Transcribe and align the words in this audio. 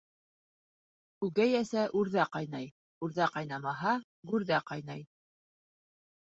Үгәй 1.27 1.53
әсә 1.59 1.83
үрҙә 1.99 2.25
ҡайнай, 2.37 2.67
үрҙә 3.09 3.29
ҡайнамаһа, 3.37 3.95
гүрҙә 4.33 4.63
ҡайнай. 4.73 5.09